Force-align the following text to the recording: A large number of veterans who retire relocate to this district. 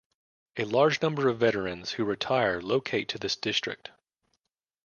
A 0.57 0.63
large 0.65 0.99
number 1.03 1.27
of 1.29 1.37
veterans 1.37 1.91
who 1.91 2.05
retire 2.05 2.57
relocate 2.57 3.07
to 3.09 3.19
this 3.19 3.35
district. 3.35 3.91